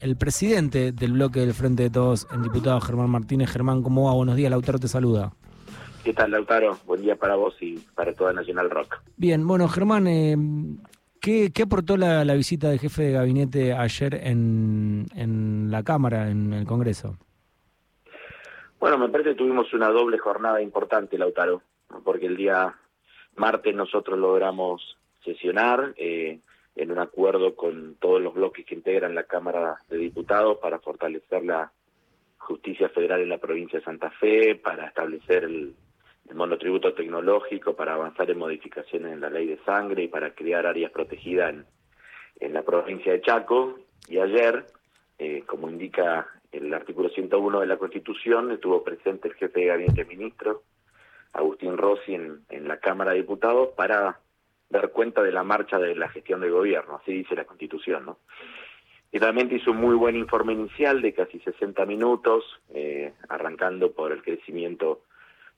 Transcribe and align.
el 0.00 0.16
presidente 0.16 0.92
del 0.92 1.12
bloque 1.12 1.40
del 1.40 1.54
Frente 1.54 1.84
de 1.84 1.90
Todos, 1.90 2.28
el 2.32 2.42
diputado 2.42 2.80
Germán 2.80 3.10
Martínez. 3.10 3.50
Germán, 3.50 3.82
¿cómo 3.82 4.06
va? 4.06 4.14
Buenos 4.14 4.36
días, 4.36 4.50
Lautaro 4.50 4.78
te 4.78 4.86
saluda. 4.86 5.32
¿Qué 6.04 6.12
tal, 6.12 6.30
Lautaro? 6.30 6.78
Buen 6.86 7.02
día 7.02 7.16
para 7.16 7.34
vos 7.34 7.56
y 7.60 7.78
para 7.96 8.14
toda 8.14 8.32
Nacional 8.32 8.70
Rock. 8.70 9.00
Bien, 9.16 9.44
bueno, 9.44 9.66
Germán, 9.66 10.06
eh, 10.06 10.36
¿qué, 11.20 11.50
aportó 11.62 11.96
la, 11.96 12.22
visita 12.34 12.68
del 12.68 12.78
jefe 12.78 13.02
de 13.02 13.12
gabinete 13.12 13.72
ayer 13.72 14.14
en, 14.14 15.06
en 15.16 15.68
la 15.72 15.82
Cámara, 15.82 16.30
en 16.30 16.52
el 16.52 16.64
Congreso? 16.64 17.18
Bueno, 18.78 18.98
me 18.98 19.08
parece 19.08 19.30
que 19.30 19.36
tuvimos 19.36 19.72
una 19.74 19.88
doble 19.88 20.18
jornada 20.18 20.62
importante, 20.62 21.18
Lautaro, 21.18 21.62
porque 22.04 22.26
el 22.26 22.36
día 22.36 22.72
martes 23.34 23.74
nosotros 23.74 24.16
logramos 24.16 24.96
sesionar. 25.24 25.92
Eh, 25.96 26.38
en 26.78 26.92
un 26.92 27.00
acuerdo 27.00 27.56
con 27.56 27.96
todos 27.96 28.22
los 28.22 28.34
bloques 28.34 28.64
que 28.64 28.76
integran 28.76 29.14
la 29.14 29.24
Cámara 29.24 29.78
de 29.88 29.98
Diputados 29.98 30.58
para 30.58 30.78
fortalecer 30.78 31.44
la 31.44 31.72
justicia 32.38 32.88
federal 32.90 33.20
en 33.20 33.28
la 33.28 33.38
provincia 33.38 33.80
de 33.80 33.84
Santa 33.84 34.10
Fe, 34.12 34.54
para 34.54 34.86
establecer 34.86 35.44
el, 35.44 35.74
monotributo 36.32 36.92
tecnológico, 36.92 37.74
para 37.74 37.94
avanzar 37.94 38.30
en 38.30 38.38
modificaciones 38.38 39.12
en 39.12 39.20
la 39.20 39.30
ley 39.30 39.46
de 39.46 39.58
sangre 39.64 40.04
y 40.04 40.08
para 40.08 40.34
crear 40.34 40.66
áreas 40.66 40.92
protegidas 40.92 41.54
en, 41.54 41.66
en 42.40 42.52
la 42.52 42.62
provincia 42.62 43.12
de 43.12 43.22
Chaco. 43.22 43.78
Y 44.08 44.18
ayer, 44.18 44.66
eh, 45.18 45.42
como 45.46 45.70
indica 45.70 46.28
el 46.52 46.72
artículo 46.74 47.08
101 47.08 47.60
de 47.60 47.66
la 47.66 47.78
Constitución, 47.78 48.52
estuvo 48.52 48.84
presente 48.84 49.28
el 49.28 49.34
jefe 49.34 49.60
de 49.60 49.66
gabinete 49.66 50.04
ministro, 50.04 50.62
Agustín 51.32 51.78
Rossi, 51.78 52.14
en, 52.14 52.44
en 52.50 52.68
la 52.68 52.78
Cámara 52.78 53.12
de 53.12 53.18
Diputados 53.18 53.70
para 53.74 54.20
dar 54.70 54.90
cuenta 54.90 55.22
de 55.22 55.32
la 55.32 55.42
marcha 55.42 55.78
de 55.78 55.94
la 55.94 56.08
gestión 56.08 56.40
del 56.40 56.52
gobierno, 56.52 56.96
así 56.96 57.12
dice 57.12 57.34
la 57.34 57.44
Constitución, 57.44 58.04
¿no? 58.06 58.18
Y 59.10 59.18
realmente 59.18 59.54
hizo 59.54 59.70
un 59.70 59.78
muy 59.78 59.94
buen 59.94 60.16
informe 60.16 60.52
inicial 60.52 61.00
de 61.00 61.14
casi 61.14 61.38
60 61.40 61.86
minutos, 61.86 62.44
eh, 62.74 63.14
arrancando 63.28 63.92
por 63.92 64.12
el 64.12 64.22
crecimiento 64.22 65.00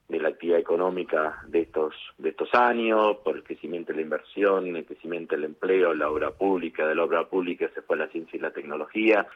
de 0.08 0.20
la 0.20 0.28
actividad 0.28 0.58
económica 0.58 1.42
de 1.46 1.62
estos 1.62 1.94
de 2.18 2.30
estos 2.30 2.52
años, 2.54 3.18
por 3.24 3.36
el 3.36 3.42
crecimiento 3.42 3.92
de 3.92 3.96
la 3.96 4.02
inversión, 4.02 4.76
el 4.76 4.84
crecimiento 4.84 5.34
del 5.34 5.44
empleo, 5.44 5.94
la 5.94 6.10
obra 6.10 6.30
pública, 6.30 6.86
de 6.86 6.94
la 6.94 7.04
obra 7.04 7.24
pública 7.28 7.68
se 7.74 7.82
fue 7.82 7.96
a 7.96 8.00
la 8.00 8.08
ciencia 8.08 8.36
y 8.36 8.40
la 8.40 8.50
tecnología, 8.52 9.26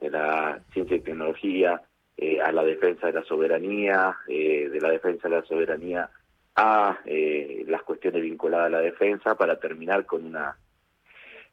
de 0.00 0.10
la 0.10 0.60
ciencia 0.72 0.96
y 0.96 1.00
tecnología 1.00 1.82
eh, 2.16 2.40
a 2.40 2.52
la 2.52 2.64
defensa 2.64 3.06
de 3.08 3.12
la 3.12 3.24
soberanía, 3.24 4.16
eh, 4.28 4.68
de 4.68 4.80
la 4.80 4.90
defensa 4.90 5.28
de 5.28 5.36
la 5.36 5.42
soberanía 5.44 6.10
a 6.54 6.98
eh, 7.04 7.64
las 7.66 7.82
cuestiones 7.82 8.22
vinculadas 8.22 8.66
a 8.66 8.70
la 8.70 8.80
defensa 8.80 9.34
para 9.36 9.58
terminar 9.58 10.04
con 10.06 10.24
una 10.24 10.56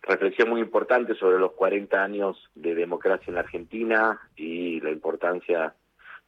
reflexión 0.01 0.49
muy 0.49 0.61
importante 0.61 1.15
sobre 1.15 1.39
los 1.39 1.53
40 1.53 2.01
años 2.03 2.37
de 2.55 2.75
democracia 2.75 3.25
en 3.27 3.35
la 3.35 3.41
Argentina 3.41 4.19
y 4.35 4.79
la 4.81 4.91
importancia 4.91 5.73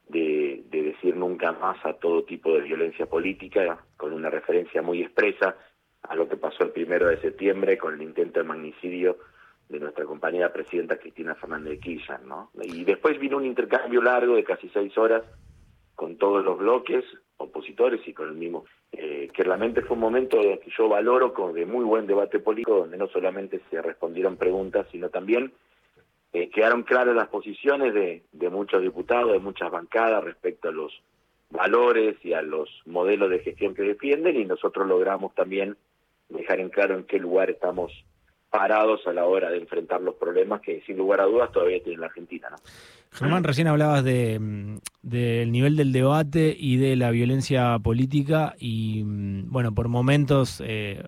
de, 0.08 0.64
de, 0.70 0.84
decir 0.84 1.16
nunca 1.16 1.54
más 1.54 1.84
a 1.86 1.94
todo 1.94 2.24
tipo 2.24 2.54
de 2.54 2.62
violencia 2.62 3.06
política, 3.06 3.80
con 3.96 4.12
una 4.14 4.30
referencia 4.30 4.82
muy 4.82 5.02
expresa 5.02 5.56
a 6.04 6.16
lo 6.16 6.28
que 6.28 6.36
pasó 6.36 6.64
el 6.64 6.72
primero 6.72 7.08
de 7.08 7.22
septiembre 7.22 7.78
con 7.78 7.94
el 7.94 8.02
intento 8.02 8.40
de 8.40 8.46
magnicidio 8.46 9.18
de 9.70 9.80
nuestra 9.80 10.06
compañera 10.06 10.52
presidenta 10.52 10.98
Cristina 10.98 11.36
Fernández 11.36 11.72
de 11.72 11.80
Kirchner, 11.80 12.22
¿no? 12.24 12.52
Y 12.62 12.84
después 12.84 13.18
vino 13.20 13.38
un 13.38 13.46
intercambio 13.46 14.02
largo 14.02 14.36
de 14.36 14.44
casi 14.44 14.70
seis 14.70 14.98
horas 14.98 15.24
con 15.96 16.18
todos 16.18 16.44
los 16.44 16.58
bloques 16.58 17.06
opositores 17.62 18.02
y 18.08 18.14
con 18.14 18.28
el 18.28 18.34
mismo, 18.34 18.66
eh, 18.92 19.30
que 19.34 19.44
realmente 19.44 19.82
fue 19.82 19.96
un 19.96 20.02
momento 20.02 20.40
que 20.42 20.72
yo 20.78 20.90
valoro 20.90 21.34
con 21.34 21.54
de 21.54 21.66
muy 21.66 21.86
buen 21.86 22.08
debate 22.08 22.40
político, 22.40 22.80
donde 22.80 22.98
no 22.98 23.08
solamente 23.08 23.62
se 23.70 23.82
respondieron 23.82 24.36
preguntas, 24.36 24.88
sino 24.92 25.10
también 25.10 25.54
eh, 26.34 26.50
quedaron 26.50 26.84
claras 26.84 27.16
las 27.16 27.28
posiciones 27.28 27.94
de, 27.94 28.24
de 28.32 28.50
muchos 28.50 28.82
diputados, 28.82 29.34
de 29.34 29.40
muchas 29.40 29.70
bancadas 29.70 30.24
respecto 30.24 30.70
a 30.70 30.72
los 30.72 30.92
valores 31.52 32.16
y 32.24 32.34
a 32.34 32.42
los 32.42 32.70
modelos 32.86 33.30
de 33.30 33.40
gestión 33.40 33.76
que 33.76 33.84
defienden 33.84 34.38
y 34.38 34.46
nosotros 34.46 34.88
logramos 34.88 35.36
también 35.36 35.78
dejar 36.30 36.60
en 36.60 36.70
claro 36.70 36.96
en 36.96 37.04
qué 37.04 37.20
lugar 37.20 37.50
estamos 37.50 37.92
parados 38.52 39.08
a 39.08 39.14
la 39.14 39.26
hora 39.26 39.50
de 39.50 39.58
enfrentar 39.58 40.02
los 40.02 40.16
problemas 40.16 40.62
que 40.62 40.82
sin 40.82 40.98
lugar 40.98 41.22
a 41.22 41.26
dudas 41.26 41.52
todavía 41.52 41.82
tiene 41.82 42.00
la 42.00 42.08
Argentina. 42.08 42.50
¿no? 42.52 42.58
Germán, 43.14 43.44
recién 43.44 43.68
hablabas 43.68 44.04
de, 44.04 44.40
mm, 44.40 44.78
del 45.02 45.52
nivel 45.52 45.78
del 45.78 45.94
debate 45.94 46.56
y 46.58 46.76
de 46.76 46.98
la 46.98 47.12
violencia 47.12 47.80
política 47.80 48.56
y 48.60 49.04
mm, 49.04 49.50
bueno, 49.50 49.74
por 49.74 49.88
momentos, 49.88 50.62
eh, 50.66 51.02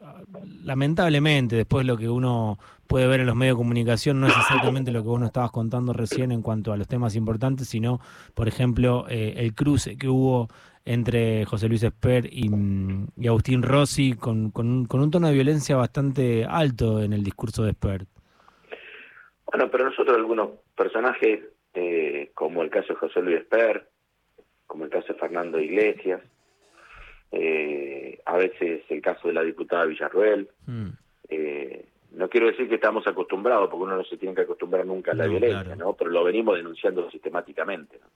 lamentablemente, 0.63 1.57
después 1.57 1.85
lo 1.85 1.97
que 1.97 2.09
uno 2.09 2.57
puede 2.93 3.07
ver 3.07 3.21
en 3.21 3.25
los 3.25 3.35
medios 3.35 3.55
de 3.55 3.61
comunicación 3.63 4.19
no 4.19 4.27
es 4.27 4.37
exactamente 4.37 4.91
lo 4.91 5.01
que 5.01 5.07
vos 5.07 5.19
nos 5.19 5.29
estabas 5.29 5.49
contando 5.49 5.93
recién 5.93 6.31
en 6.31 6.43
cuanto 6.43 6.71
a 6.71 6.77
los 6.77 6.87
temas 6.87 7.15
importantes, 7.15 7.67
sino, 7.67 7.99
por 8.35 8.47
ejemplo, 8.47 9.07
eh, 9.09 9.33
el 9.37 9.55
cruce 9.55 9.97
que 9.97 10.07
hubo 10.07 10.47
entre 10.85 11.43
José 11.45 11.67
Luis 11.67 11.81
Esper 11.81 12.27
y, 12.31 12.51
Agustín 13.27 13.63
Rossi 13.63 14.13
con, 14.13 14.51
con, 14.51 14.85
un, 14.91 15.09
tono 15.09 15.27
de 15.27 15.33
violencia 15.33 15.75
bastante 15.75 16.45
alto 16.47 17.01
en 17.01 17.13
el 17.13 17.23
discurso 17.23 17.63
de 17.63 17.71
Esper. 17.71 18.05
Bueno, 19.47 19.71
pero 19.71 19.85
nosotros 19.85 20.15
algunos 20.15 20.49
personajes, 20.77 21.39
eh, 21.73 22.29
como 22.35 22.61
el 22.61 22.69
caso 22.69 22.89
de 22.89 22.99
José 22.99 23.23
Luis 23.23 23.37
Esper, 23.37 23.89
como 24.67 24.83
el 24.83 24.91
caso 24.91 25.13
de 25.13 25.19
Fernando 25.19 25.59
Iglesias, 25.59 26.21
eh, 27.31 28.19
a 28.23 28.37
veces 28.37 28.83
el 28.87 29.01
caso 29.01 29.29
de 29.29 29.33
la 29.33 29.41
diputada 29.41 29.85
Villarruel, 29.85 30.47
mm. 30.67 30.89
eh, 31.29 31.87
no 32.13 32.29
quiero 32.29 32.47
decir 32.47 32.69
que 32.69 32.75
estamos 32.75 33.05
acostumbrados, 33.07 33.69
porque 33.69 33.83
uno 33.83 33.97
no 33.97 34.03
se 34.03 34.17
tiene 34.17 34.35
que 34.35 34.41
acostumbrar 34.41 34.85
nunca 34.85 35.11
a 35.11 35.15
la 35.15 35.27
violencia, 35.27 35.75
¿no? 35.75 35.93
Pero 35.93 36.11
lo 36.11 36.23
venimos 36.23 36.55
denunciando 36.55 37.09
sistemáticamente. 37.09 37.99
¿no? 37.99 38.07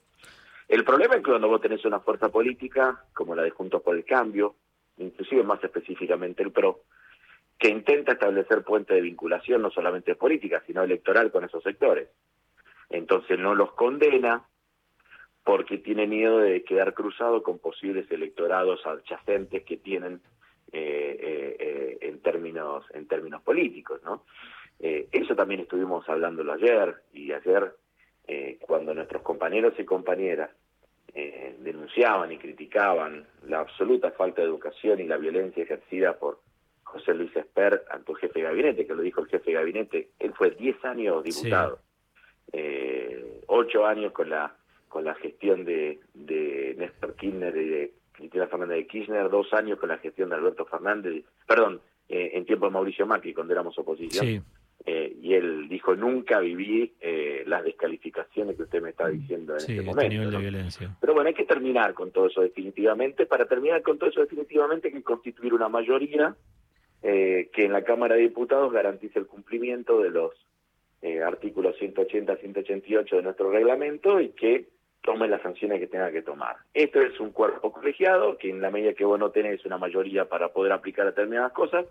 El 0.67 0.83
problema 0.83 1.15
es 1.15 1.21
que 1.21 1.31
cuando 1.31 1.47
vos 1.47 1.61
tenés 1.61 1.83
una 1.85 1.99
fuerza 1.99 2.29
política, 2.29 3.05
como 3.13 3.35
la 3.35 3.43
de 3.43 3.51
Juntos 3.51 3.81
por 3.81 3.95
el 3.95 4.05
Cambio, 4.05 4.55
inclusive 4.97 5.43
más 5.43 5.63
específicamente 5.63 6.43
el 6.43 6.51
PRO, 6.51 6.81
que 7.57 7.69
intenta 7.69 8.11
establecer 8.11 8.63
puente 8.63 8.93
de 8.93 9.01
vinculación 9.01 9.61
no 9.61 9.71
solamente 9.71 10.15
política, 10.15 10.61
sino 10.67 10.83
electoral 10.83 11.31
con 11.31 11.43
esos 11.43 11.63
sectores. 11.63 12.09
Entonces 12.89 13.39
no 13.39 13.55
los 13.55 13.71
condena 13.73 14.45
porque 15.43 15.77
tiene 15.77 16.05
miedo 16.05 16.39
de 16.39 16.63
quedar 16.63 16.93
cruzado 16.93 17.41
con 17.41 17.57
posibles 17.57 18.11
electorados 18.11 18.85
adyacentes 18.85 19.63
que 19.63 19.77
tienen 19.77 20.21
en 20.71 22.19
términos 22.21 22.85
en 22.93 23.07
términos 23.07 23.41
políticos, 23.41 24.01
¿no? 24.03 24.23
eso 24.79 25.35
también 25.35 25.61
estuvimos 25.61 26.07
hablándolo 26.07 26.53
ayer 26.53 26.95
y 27.13 27.31
ayer 27.31 27.73
eh, 28.29 28.57
cuando 28.59 28.93
nuestros 28.93 29.21
compañeros 29.21 29.73
y 29.77 29.85
compañeras 29.85 30.49
eh, 31.13 31.55
denunciaban 31.59 32.29
y 32.33 32.37
criticaban 32.37 33.25
la 33.47 33.61
absoluta 33.61 34.11
falta 34.11 34.41
de 34.41 34.49
educación 34.49 34.99
y 34.99 35.07
la 35.07 35.15
violencia 35.15 35.63
ejercida 35.63 36.17
por 36.17 36.41
José 36.83 37.13
Luis 37.13 37.33
Esper 37.33 37.85
ante 37.89 38.11
el 38.11 38.17
jefe 38.17 38.39
de 38.39 38.45
gabinete, 38.45 38.85
que 38.85 38.93
lo 38.93 39.01
dijo 39.01 39.21
el 39.21 39.27
jefe 39.27 39.51
de 39.51 39.57
gabinete, 39.57 40.09
él 40.19 40.33
fue 40.33 40.51
10 40.51 40.83
años 40.83 41.23
diputado, 41.23 41.79
eh, 42.51 43.41
8 43.47 43.85
años 43.85 44.11
con 44.11 44.29
la 44.29 44.53
con 44.89 45.03
la 45.03 45.15
gestión 45.15 45.63
de, 45.63 45.99
de 46.13 46.75
Néstor 46.77 47.15
Kirchner 47.15 47.55
y 47.55 47.69
de 47.69 47.93
Cristina 48.17 48.47
Fernández 48.47 48.77
de 48.77 48.87
Kirchner, 48.87 49.29
dos 49.29 49.53
años 49.53 49.79
con 49.79 49.89
la 49.89 49.99
gestión 49.99 50.29
de 50.29 50.35
Alberto 50.35 50.65
Fernández, 50.65 51.23
perdón, 51.47 51.79
eh, 52.09 52.31
en 52.33 52.45
tiempo 52.45 52.65
de 52.65 52.71
Mauricio 52.71 53.05
Macri, 53.05 53.33
cuando 53.33 53.53
éramos 53.53 53.77
oposición. 53.77 54.43
Eh, 54.85 55.17
y 55.21 55.33
él 55.33 55.67
dijo, 55.67 55.95
nunca 55.95 56.39
viví 56.39 56.93
eh, 57.01 57.43
las 57.45 57.63
descalificaciones 57.63 58.55
que 58.55 58.63
usted 58.63 58.81
me 58.81 58.91
está 58.91 59.07
diciendo 59.07 59.53
en 59.53 59.57
este 59.57 59.81
momento. 59.81 60.09
Nivel 60.09 60.31
de 60.31 60.37
violencia. 60.37 60.97
Pero 61.01 61.13
bueno, 61.13 61.27
hay 61.27 61.33
que 61.33 61.45
terminar 61.45 61.93
con 61.93 62.11
todo 62.11 62.27
eso 62.27 62.41
definitivamente. 62.41 63.25
Para 63.25 63.45
terminar 63.45 63.81
con 63.81 63.97
todo 63.97 64.09
eso 64.09 64.21
definitivamente 64.21 64.87
hay 64.87 64.93
que 64.93 65.03
constituir 65.03 65.53
una 65.53 65.67
mayoría 65.67 66.35
eh, 67.03 67.49
que 67.53 67.65
en 67.65 67.73
la 67.73 67.83
Cámara 67.83 68.15
de 68.15 68.21
Diputados 68.21 68.71
garantice 68.71 69.19
el 69.19 69.27
cumplimiento 69.27 70.01
de 70.01 70.09
los 70.09 70.33
artículos 71.25 71.77
180 71.77 72.35
188 72.35 73.15
de 73.17 73.21
nuestro 73.21 73.49
reglamento 73.51 74.19
y 74.19 74.29
que 74.29 74.67
tome 75.07 75.29
las 75.29 75.41
sanciones 75.41 75.79
que 75.79 75.87
tenga 75.87 76.11
que 76.11 76.21
tomar. 76.21 76.57
Esto 76.73 76.99
es 76.99 77.17
un 77.21 77.31
cuerpo 77.31 77.71
colegiado 77.71 78.37
que 78.37 78.49
en 78.49 78.59
la 78.59 78.69
medida 78.69 78.91
que 78.91 79.05
vos 79.05 79.17
no 79.17 79.31
tenés 79.31 79.65
una 79.65 79.77
mayoría 79.77 80.25
para 80.25 80.49
poder 80.49 80.73
aplicar 80.73 81.05
determinadas 81.05 81.53
cosas, 81.53 81.85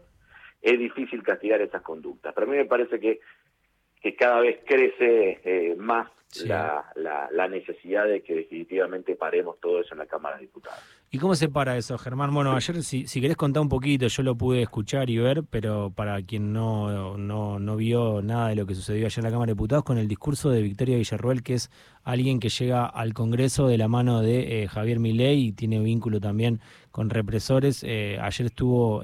es 0.60 0.78
difícil 0.78 1.22
castigar 1.22 1.62
esas 1.62 1.80
conductas. 1.80 2.34
Pero 2.34 2.46
a 2.46 2.50
mí 2.50 2.58
me 2.58 2.66
parece 2.66 3.00
que, 3.00 3.20
que 4.02 4.14
cada 4.14 4.40
vez 4.40 4.58
crece 4.66 5.40
eh, 5.44 5.74
más 5.78 6.10
la, 6.44 6.92
la, 7.32 7.48
necesidad 7.48 8.04
de 8.04 8.22
que 8.22 8.34
definitivamente 8.34 9.16
paremos 9.16 9.58
todo 9.60 9.80
eso 9.80 9.94
en 9.94 10.00
la 10.00 10.06
Cámara 10.06 10.36
de 10.36 10.42
Diputados. 10.42 10.95
¿Y 11.08 11.18
cómo 11.18 11.36
se 11.36 11.48
para 11.48 11.76
eso, 11.76 11.96
Germán? 11.98 12.34
Bueno, 12.34 12.52
ayer, 12.52 12.82
si, 12.82 13.06
si 13.06 13.20
querés 13.20 13.36
contar 13.36 13.62
un 13.62 13.68
poquito, 13.68 14.08
yo 14.08 14.22
lo 14.24 14.36
pude 14.36 14.62
escuchar 14.62 15.08
y 15.08 15.18
ver, 15.18 15.44
pero 15.44 15.92
para 15.94 16.20
quien 16.22 16.52
no, 16.52 17.16
no, 17.16 17.60
no 17.60 17.76
vio 17.76 18.22
nada 18.22 18.48
de 18.48 18.56
lo 18.56 18.66
que 18.66 18.74
sucedió 18.74 19.06
ayer 19.06 19.18
en 19.18 19.24
la 19.24 19.30
Cámara 19.30 19.50
de 19.50 19.54
Diputados, 19.54 19.84
con 19.84 19.98
el 19.98 20.08
discurso 20.08 20.50
de 20.50 20.62
Victoria 20.62 20.96
Villarruel, 20.96 21.44
que 21.44 21.54
es 21.54 21.70
alguien 22.02 22.40
que 22.40 22.48
llega 22.48 22.86
al 22.86 23.14
Congreso 23.14 23.68
de 23.68 23.78
la 23.78 23.86
mano 23.86 24.20
de 24.20 24.64
eh, 24.64 24.68
Javier 24.68 24.98
Milei 24.98 25.46
y 25.46 25.52
tiene 25.52 25.78
vínculo 25.78 26.20
también 26.20 26.60
con 26.90 27.08
represores. 27.08 27.84
Eh, 27.84 28.18
ayer 28.20 28.46
estuvo 28.46 29.02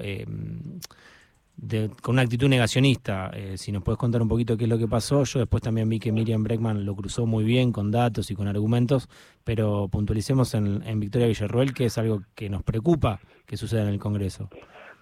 con 2.01 2.15
una 2.15 2.23
actitud 2.23 2.47
negacionista. 2.47 3.31
Eh, 3.33 3.57
si 3.57 3.71
nos 3.71 3.83
puedes 3.83 3.97
contar 3.97 4.21
un 4.21 4.27
poquito 4.27 4.57
qué 4.57 4.63
es 4.63 4.69
lo 4.69 4.77
que 4.77 4.87
pasó. 4.87 5.23
Yo 5.23 5.39
después 5.39 5.61
también 5.61 5.87
vi 5.89 5.99
que 5.99 6.11
Miriam 6.11 6.43
Breckman 6.43 6.85
lo 6.85 6.95
cruzó 6.95 7.25
muy 7.25 7.43
bien 7.43 7.71
con 7.71 7.91
datos 7.91 8.31
y 8.31 8.35
con 8.35 8.47
argumentos, 8.47 9.07
pero 9.43 9.87
puntualicemos 9.91 10.53
en, 10.55 10.83
en 10.83 10.99
Victoria 10.99 11.27
Villarroel, 11.27 11.73
que 11.73 11.85
es 11.85 11.97
algo 11.97 12.21
que 12.35 12.49
nos 12.49 12.63
preocupa 12.63 13.19
que 13.45 13.57
suceda 13.57 13.83
en 13.83 13.89
el 13.89 13.99
Congreso. 13.99 14.49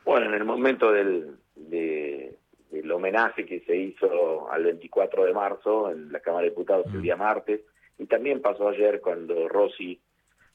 Bueno, 0.06 0.28
en 0.28 0.34
el 0.34 0.46
momento 0.46 0.92
del, 0.92 1.38
del 1.56 2.92
homenaje 2.92 3.46
que 3.46 3.62
se 3.62 3.78
hizo 3.78 4.52
al 4.52 4.64
24 4.64 5.26
de 5.26 5.34
marzo 5.34 5.92
en 5.92 6.12
la 6.12 6.20
Cámara 6.20 6.44
de 6.44 6.50
Diputados 6.50 6.88
el 6.88 7.00
mm. 7.00 7.02
día 7.02 7.16
martes, 7.16 7.62
y 7.98 8.06
también 8.08 8.42
pasó 8.42 8.70
ayer 8.70 9.00
cuando 9.00 9.48
Rossi 9.48 10.00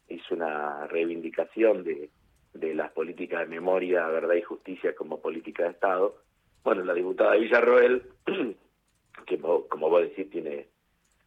hizo 0.08 0.34
una 0.34 0.86
reivindicación 0.88 1.84
de, 1.84 2.10
de 2.58 2.74
las 2.74 2.92
políticas 2.92 3.40
de 3.40 3.46
memoria, 3.46 4.06
verdad 4.08 4.34
y 4.34 4.42
justicia 4.42 4.94
como 4.94 5.20
política 5.20 5.64
de 5.64 5.70
Estado. 5.70 6.16
Bueno, 6.64 6.84
la 6.84 6.94
diputada 6.94 7.36
Villarroel, 7.36 8.02
que 9.26 9.38
como 9.38 9.90
vos 9.90 10.02
decís 10.02 10.30
tiene 10.30 10.66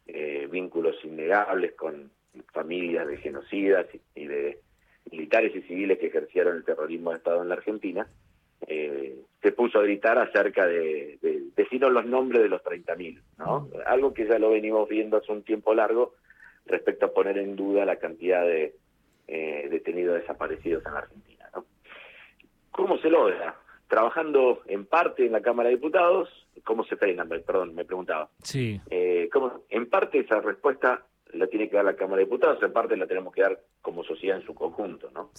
eh, 0.06 0.48
vínculos 0.50 0.96
innegables 1.04 1.72
con 1.74 2.10
familias 2.52 3.06
de 3.06 3.16
genocidas 3.18 3.86
y 4.14 4.26
de 4.26 4.60
militares 5.10 5.54
y 5.54 5.62
civiles 5.62 5.98
que 5.98 6.06
ejercieron 6.06 6.56
el 6.56 6.64
terrorismo 6.64 7.10
de 7.10 7.16
Estado 7.16 7.42
en 7.42 7.48
la 7.48 7.54
Argentina, 7.54 8.06
eh, 8.66 9.16
se 9.40 9.52
puso 9.52 9.78
a 9.78 9.82
gritar 9.82 10.18
acerca 10.18 10.66
de, 10.66 11.18
de, 11.22 11.42
decirnos 11.56 11.92
los 11.92 12.04
nombres 12.04 12.42
de 12.42 12.48
los 12.48 12.62
30.000, 12.62 13.20
¿no? 13.38 13.60
Mm. 13.60 13.68
Algo 13.86 14.12
que 14.12 14.26
ya 14.26 14.38
lo 14.38 14.50
venimos 14.50 14.88
viendo 14.88 15.16
hace 15.16 15.32
un 15.32 15.42
tiempo 15.42 15.74
largo 15.74 16.14
respecto 16.66 17.06
a 17.06 17.12
poner 17.12 17.38
en 17.38 17.56
duda 17.56 17.84
la 17.84 17.96
cantidad 17.96 18.42
de 18.44 18.74
eh, 19.32 19.68
detenidos 19.70 20.20
desaparecidos 20.20 20.84
en 20.84 20.92
la 20.92 20.98
Argentina, 20.98 21.48
¿no? 21.54 21.64
¿Cómo 22.72 22.98
se 22.98 23.08
logra? 23.08 23.54
Trabajando 23.86 24.62
en 24.66 24.86
parte 24.86 25.24
en 25.24 25.30
la 25.30 25.40
Cámara 25.40 25.68
de 25.68 25.76
Diputados, 25.76 26.28
¿cómo 26.64 26.82
se 26.82 26.96
frena? 26.96 27.24
Perdón, 27.24 27.72
me 27.76 27.84
preguntaba. 27.84 28.28
Sí. 28.42 28.80
Eh, 28.90 29.28
¿cómo? 29.32 29.62
En 29.68 29.88
parte 29.88 30.18
esa 30.18 30.40
respuesta 30.40 31.06
la 31.32 31.46
tiene 31.46 31.68
que 31.68 31.76
dar 31.76 31.84
la 31.84 31.94
Cámara 31.94 32.18
de 32.18 32.24
Diputados, 32.24 32.60
en 32.60 32.72
parte 32.72 32.96
la 32.96 33.06
tenemos 33.06 33.32
que 33.32 33.42
dar 33.42 33.60
como 33.80 34.02
sociedad 34.02 34.36
en 34.36 34.44
su 34.44 34.52
conjunto, 34.52 35.12
¿no? 35.12 35.30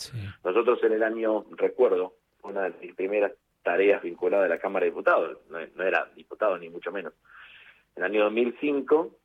Nosotros 0.45 0.81
en 0.83 0.93
el 0.93 1.03
año, 1.03 1.45
recuerdo, 1.51 2.15
una 2.43 2.69
de 2.69 2.73
mis 2.79 2.95
primeras 2.95 3.33
tareas 3.61 4.01
vinculadas 4.01 4.45
a 4.45 4.55
la 4.55 4.59
Cámara 4.59 4.85
de 4.85 4.91
Diputados, 4.91 5.37
no, 5.49 5.83
era 5.83 6.09
diputado 6.15 6.57
ni 6.57 6.69
mucho 6.69 6.93
menos. 6.93 7.11
En 7.97 8.05
el 8.05 8.11
año 8.11 8.23
2005, 8.23 9.17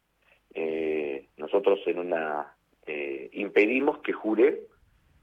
eh, 0.55 1.29
nosotros 1.37 1.79
en 1.87 2.01
una 2.01 2.56
eh, 2.87 3.29
impedimos 3.33 3.99
que 3.99 4.12
jure 4.12 4.62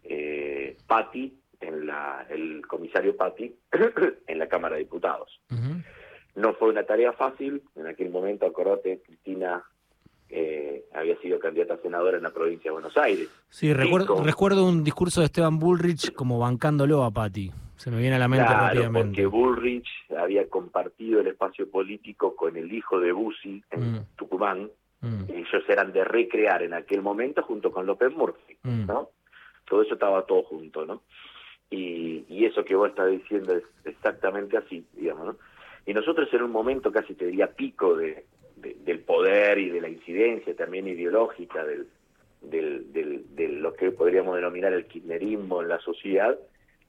eh, 0.03 0.77
Patti, 0.87 1.37
en 1.59 1.87
la, 1.87 2.25
el 2.29 2.65
comisario 2.67 3.15
Patti, 3.15 3.55
en 4.27 4.39
la 4.39 4.47
Cámara 4.47 4.75
de 4.75 4.83
Diputados. 4.83 5.39
No 6.35 6.55
fue 6.55 6.69
una 6.69 6.83
tarea 6.83 7.13
fácil, 7.13 7.61
en 7.75 7.87
aquel 7.87 8.09
momento, 8.09 8.45
acordate, 8.45 9.01
Cristina 9.05 9.63
eh, 10.29 10.85
había 10.93 11.15
sido 11.19 11.37
candidata 11.37 11.75
a 11.75 11.77
senadora 11.77 12.17
en 12.17 12.23
la 12.23 12.31
provincia 12.31 12.69
de 12.69 12.73
Buenos 12.73 12.97
Aires. 12.97 13.29
Sí, 13.49 13.71
recuerdo, 13.71 14.23
recuerdo 14.23 14.65
un 14.67 14.83
discurso 14.83 15.19
de 15.19 15.27
Esteban 15.27 15.59
Bullrich 15.59 16.11
como 16.13 16.39
bancándolo 16.39 17.03
a 17.03 17.11
Patti. 17.11 17.51
Se 17.75 17.91
me 17.91 17.99
viene 17.99 18.15
a 18.15 18.19
la 18.19 18.27
mente 18.27 18.47
claro, 18.47 18.67
rápidamente. 18.67 19.23
Porque 19.23 19.25
Bullrich 19.25 19.87
había 20.17 20.47
compartido 20.49 21.19
el 21.19 21.27
espacio 21.27 21.69
político 21.69 22.35
con 22.35 22.57
el 22.57 22.73
hijo 22.73 22.99
de 22.99 23.11
Bussi 23.11 23.63
en 23.71 23.91
mm. 23.91 24.05
Tucumán. 24.15 24.71
Mm. 25.03 25.25
Ellos 25.29 25.63
eran 25.67 25.91
de 25.91 26.03
recrear 26.03 26.63
en 26.63 26.73
aquel 26.73 27.01
momento 27.01 27.43
junto 27.43 27.71
con 27.71 27.85
López 27.85 28.11
Murphy, 28.11 28.57
mm. 28.63 28.87
¿no? 28.87 29.09
Todo 29.65 29.83
eso 29.83 29.93
estaba 29.93 30.25
todo 30.25 30.43
junto, 30.43 30.85
¿no? 30.85 31.03
Y, 31.69 32.25
y 32.29 32.45
eso 32.45 32.63
que 32.63 32.75
vos 32.75 32.89
estás 32.89 33.11
diciendo 33.11 33.53
es 33.55 33.63
exactamente 33.85 34.57
así, 34.57 34.85
digamos, 34.93 35.25
¿no? 35.25 35.35
Y 35.85 35.93
nosotros 35.93 36.29
en 36.33 36.43
un 36.43 36.51
momento 36.51 36.91
casi 36.91 37.13
te 37.13 37.25
diría 37.25 37.51
pico 37.51 37.95
de, 37.95 38.25
del 38.55 38.99
poder 38.99 39.59
y 39.59 39.69
de 39.69 39.81
la 39.81 39.89
incidencia 39.89 40.55
también 40.55 40.87
ideológica 40.87 41.65
del, 41.65 41.87
del, 42.41 43.25
de 43.35 43.47
lo 43.49 43.73
que 43.73 43.91
podríamos 43.91 44.35
denominar 44.35 44.71
el 44.73 44.85
kirchnerismo 44.85 45.61
en 45.61 45.67
la 45.67 45.79
sociedad, 45.79 46.39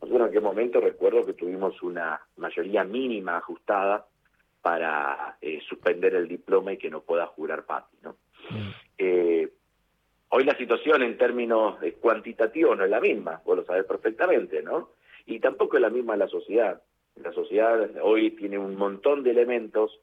nosotros 0.01 0.21
en 0.21 0.29
aquel 0.29 0.43
momento 0.43 0.81
recuerdo 0.81 1.27
que 1.27 1.33
tuvimos 1.33 1.83
una 1.83 2.21
mayoría 2.37 2.85
mínima 2.85 3.39
ajustada 3.39 4.07
para 4.65 5.37
eh, 5.43 5.61
suspender 5.69 6.15
el 6.15 6.27
diploma 6.27 6.73
y 6.73 6.79
que 6.79 6.89
no 6.89 7.03
pueda 7.03 7.27
jurar 7.27 7.67
Pati. 7.67 7.99
¿no? 8.03 8.17
Mm. 8.49 8.71
Eh, 8.97 9.49
hoy 10.31 10.45
la 10.45 10.57
situación 10.57 11.03
en 11.03 11.19
términos 11.19 11.77
cuantitativos 12.01 12.75
no 12.75 12.85
es 12.85 12.91
la 12.91 12.99
misma, 12.99 13.43
vos 13.45 13.59
lo 13.59 13.65
sabés 13.67 13.85
perfectamente, 13.85 14.63
¿no? 14.63 14.93
Y 15.27 15.39
tampoco 15.39 15.77
es 15.77 15.83
la 15.83 15.91
misma 15.91 16.17
la 16.17 16.29
sociedad. 16.29 16.81
La 17.17 17.31
sociedad 17.33 17.91
hoy 18.03 18.31
tiene 18.31 18.57
un 18.57 18.75
montón 18.75 19.23
de 19.23 19.33
elementos 19.33 20.01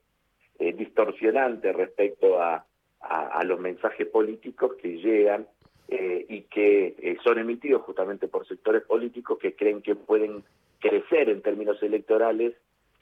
eh, 0.59 0.73
distorsionante 0.73 1.73
respecto 1.73 2.39
a, 2.39 2.63
a, 2.99 3.43
los 3.45 3.59
mensajes 3.59 4.05
políticos 4.05 4.75
que 4.79 4.99
llegan 4.99 5.47
eh, 5.87 6.23
y 6.29 6.41
que 6.43 6.95
eh, 6.99 7.17
son 7.23 7.39
emitidos 7.39 7.81
justamente 7.81 8.27
por 8.27 8.47
sectores 8.47 8.83
políticos 8.83 9.39
que 9.39 9.55
creen 9.55 9.81
que 9.81 9.95
pueden 9.95 10.43
crecer 10.79 11.29
en 11.29 11.41
términos 11.41 11.81
electorales 11.81 12.53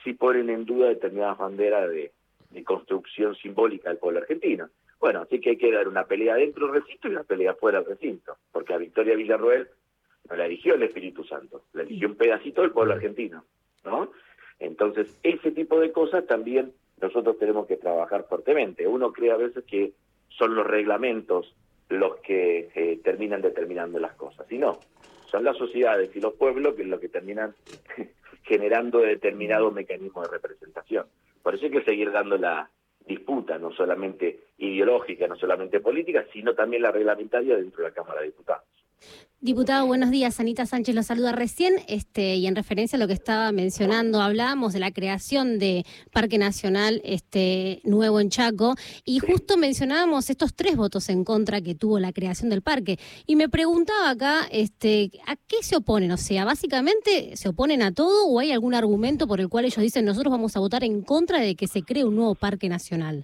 si 0.04 0.14
ponen 0.14 0.50
en 0.50 0.66
duda 0.66 0.90
determinadas 0.90 1.38
banderas 1.38 1.90
de, 1.90 2.12
construcción 2.66 3.36
simbólica 3.36 3.90
del 3.90 4.00
pueblo 4.00 4.20
argentino. 4.20 4.70
Bueno, 5.00 5.22
así 5.22 5.40
que 5.40 5.52
hay 5.52 5.58
que 5.58 5.72
dar 5.72 5.88
una 5.88 6.04
pelea 6.04 6.36
dentro 6.36 6.68
del 6.68 6.82
recinto 6.82 7.08
y 7.08 7.12
una 7.12 7.24
pelea 7.24 7.54
fuera 7.54 7.80
del 7.80 7.90
recinto, 7.90 8.38
porque 8.52 8.74
a 8.74 8.78
Victoria 8.78 9.16
Villarroel 9.16 9.68
no 10.30 10.36
la 10.36 10.46
eligió 10.46 10.76
el 10.76 10.84
Espíritu 10.84 11.24
Santo, 11.24 11.64
la 11.74 11.84
eligió 11.84 12.10
un 12.10 12.16
pedacito 12.16 12.62
del 12.62 12.72
pueblo 12.72 12.94
argentino, 12.94 13.46
¿no? 13.86 14.12
Entonces, 14.60 15.18
ese 15.24 15.52
tipo 15.52 15.80
de 15.80 15.92
cosas 15.92 16.28
también 16.28 16.74
nosotros 17.02 17.38
tenemos 17.40 17.66
que 17.66 17.78
trabajar 17.78 18.26
fuertemente. 18.28 18.86
Uno 18.86 19.14
cree 19.14 19.32
a 19.32 19.38
veces 19.38 19.64
que 19.64 19.94
son 20.28 20.56
los 20.56 20.68
reglamentos 20.68 21.56
los 21.88 22.18
que 22.18 22.70
eh, 22.76 23.00
terminan 23.04 23.42
determinando 23.42 24.00
las 24.00 24.14
cosas, 24.14 24.52
y 24.52 24.58
no, 24.58 24.80
son 25.26 25.44
las 25.44 25.58
sociedades 25.58 26.16
y 26.16 26.20
los 26.20 26.34
pueblos 26.34 26.76
que 26.76 26.84
es 26.84 26.88
lo 26.88 27.00
que 27.00 27.10
terminan 27.10 27.56
generando 28.44 29.00
determinados 29.00 29.74
mecanismos 29.74 30.30
de 30.30 30.38
representación. 30.38 31.06
Por 31.42 31.56
eso 31.56 31.66
hay 31.66 31.72
que 31.72 31.84
seguir 31.84 32.12
dando 32.12 32.38
la 32.38 32.70
disputa, 33.06 33.58
no 33.58 33.72
solamente 33.72 34.40
ideológica, 34.58 35.28
no 35.28 35.36
solamente 35.36 35.80
política, 35.80 36.26
sino 36.32 36.54
también 36.54 36.84
la 36.84 36.92
reglamentaria 36.92 37.56
dentro 37.56 37.84
de 37.84 37.90
la 37.90 37.96
Cámara 37.96 38.22
de 38.22 38.28
Diputados. 38.28 38.66
Diputado, 39.42 39.88
buenos 39.88 40.12
días. 40.12 40.42
Anita 40.42 40.66
Sánchez 40.66 40.94
lo 40.94 41.02
saluda 41.02 41.32
recién 41.32 41.76
este, 41.88 42.36
y 42.36 42.46
en 42.46 42.58
referencia 42.58 42.98
a 42.98 43.00
lo 43.00 43.08
que 43.08 43.14
estaba 43.14 43.54
mencionando, 43.54 44.20
hablábamos 44.20 44.74
de 44.74 44.82
la 44.82 44.92
creación 44.92 45.60
de 45.60 45.86
Parque 46.12 46.38
Nacional 46.38 47.00
este, 47.06 47.80
nuevo 47.86 48.20
en 48.20 48.32
Chaco 48.32 48.76
y 49.06 49.20
justo 49.20 49.56
mencionábamos 49.56 50.30
estos 50.30 50.54
tres 50.54 50.76
votos 50.76 51.08
en 51.08 51.24
contra 51.24 51.62
que 51.62 51.74
tuvo 51.74 52.00
la 52.00 52.12
creación 52.12 52.50
del 52.50 52.62
parque. 52.62 52.98
Y 53.28 53.38
me 53.38 53.48
preguntaba 53.48 54.10
acá, 54.10 54.42
este, 54.52 55.10
¿a 55.26 55.38
qué 55.38 55.64
se 55.64 55.78
oponen? 55.78 56.12
O 56.12 56.18
sea, 56.18 56.44
básicamente, 56.44 57.38
¿se 57.38 57.48
oponen 57.48 57.82
a 57.82 57.94
todo 57.94 58.28
o 58.28 58.42
hay 58.42 58.52
algún 58.52 58.76
argumento 58.76 59.26
por 59.26 59.40
el 59.40 59.48
cual 59.48 59.64
ellos 59.64 59.82
dicen 59.82 60.04
nosotros 60.04 60.32
vamos 60.32 60.58
a 60.58 60.60
votar 60.60 60.84
en 60.84 61.02
contra 61.02 61.40
de 61.40 61.56
que 61.56 61.68
se 61.68 61.84
cree 61.84 62.04
un 62.04 62.18
nuevo 62.18 62.36
Parque 62.36 62.68
Nacional? 62.68 63.24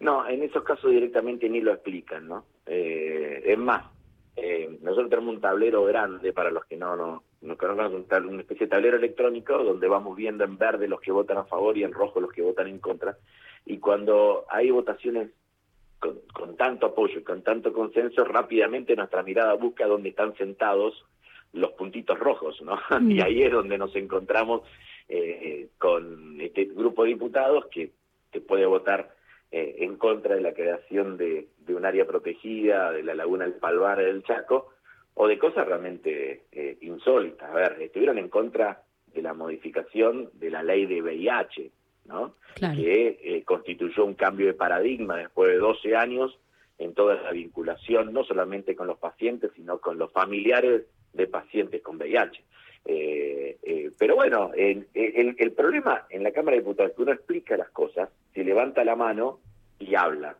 No, 0.00 0.28
en 0.28 0.42
esos 0.42 0.64
casos 0.64 0.90
directamente 0.90 1.48
ni 1.48 1.60
lo 1.60 1.72
explican, 1.72 2.26
¿no? 2.26 2.44
Eh, 2.66 3.40
es 3.46 3.56
más, 3.56 3.93
eh, 4.36 4.78
nosotros 4.82 5.10
tenemos 5.10 5.34
un 5.36 5.40
tablero 5.40 5.84
grande, 5.84 6.32
para 6.32 6.50
los 6.50 6.64
que 6.64 6.76
no, 6.76 6.96
no, 6.96 7.22
no 7.42 7.56
conocen, 7.56 8.04
una 8.28 8.40
especie 8.40 8.66
de 8.66 8.70
tablero 8.70 8.96
electrónico 8.96 9.62
donde 9.62 9.86
vamos 9.86 10.16
viendo 10.16 10.44
en 10.44 10.58
verde 10.58 10.88
los 10.88 11.00
que 11.00 11.12
votan 11.12 11.38
a 11.38 11.44
favor 11.44 11.76
y 11.78 11.84
en 11.84 11.92
rojo 11.92 12.20
los 12.20 12.32
que 12.32 12.42
votan 12.42 12.66
en 12.66 12.78
contra. 12.78 13.16
Y 13.64 13.78
cuando 13.78 14.44
hay 14.50 14.70
votaciones 14.70 15.30
con, 15.98 16.18
con 16.32 16.56
tanto 16.56 16.86
apoyo 16.86 17.20
y 17.20 17.22
con 17.22 17.42
tanto 17.42 17.72
consenso, 17.72 18.24
rápidamente 18.24 18.96
nuestra 18.96 19.22
mirada 19.22 19.54
busca 19.54 19.86
dónde 19.86 20.10
están 20.10 20.34
sentados 20.36 21.04
los 21.52 21.70
puntitos 21.72 22.18
rojos, 22.18 22.60
¿no? 22.62 22.78
Mm. 23.00 23.10
Y 23.12 23.20
ahí 23.20 23.42
es 23.42 23.52
donde 23.52 23.78
nos 23.78 23.94
encontramos 23.94 24.62
eh, 25.08 25.68
con 25.78 26.40
este 26.40 26.64
grupo 26.64 27.04
de 27.04 27.10
diputados 27.10 27.66
que, 27.66 27.92
que 28.32 28.40
puede 28.40 28.66
votar 28.66 29.13
eh, 29.56 29.84
en 29.84 29.98
contra 29.98 30.34
de 30.34 30.40
la 30.40 30.52
creación 30.52 31.16
de, 31.16 31.46
un 31.68 31.86
área 31.86 32.04
protegida, 32.04 32.90
de 32.90 33.04
la 33.04 33.14
laguna 33.14 33.44
del 33.44 33.54
Palvar 33.54 33.98
del 33.98 34.24
Chaco, 34.24 34.72
o 35.14 35.28
de 35.28 35.38
cosas 35.38 35.64
realmente 35.64 36.46
eh, 36.50 36.76
insólitas. 36.80 37.48
A 37.48 37.54
ver, 37.54 37.76
estuvieron 37.80 38.18
en 38.18 38.28
contra 38.28 38.82
de 39.14 39.22
la 39.22 39.32
modificación 39.32 40.28
de 40.32 40.50
la 40.50 40.64
ley 40.64 40.86
de 40.86 41.00
VIH, 41.00 41.70
¿no? 42.06 42.34
Que 42.56 43.16
eh, 43.22 43.44
constituyó 43.44 44.04
un 44.04 44.14
cambio 44.14 44.48
de 44.48 44.54
paradigma 44.54 45.18
después 45.18 45.50
de 45.50 45.58
12 45.58 45.94
años 45.94 46.36
en 46.78 46.92
toda 46.92 47.14
la 47.22 47.30
vinculación, 47.30 48.12
no 48.12 48.24
solamente 48.24 48.74
con 48.74 48.88
los 48.88 48.98
pacientes, 48.98 49.52
sino 49.54 49.78
con 49.78 49.98
los 49.98 50.10
familiares 50.10 50.82
de 51.12 51.28
pacientes 51.28 51.80
con 51.80 51.96
VIH. 51.96 52.42
pero 53.96 54.16
bueno, 54.16 54.50
el, 54.56 54.88
el, 54.94 55.52
problema 55.52 56.08
en 56.10 56.24
la 56.24 56.32
Cámara 56.32 56.56
de 56.56 56.62
Diputados 56.62 56.90
es 56.90 56.96
que 56.96 57.02
uno 57.02 57.12
explica 57.12 57.56
las 57.56 57.70
cosas, 57.70 58.08
se 58.34 58.42
levanta 58.42 58.82
la 58.82 58.96
mano 58.96 59.38
y 59.78 59.94
habla. 59.94 60.36